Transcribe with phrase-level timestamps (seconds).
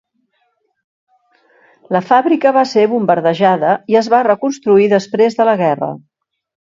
[1.95, 5.91] La fàbrica va ser bombardejada i es va reconstruir després de la guerra.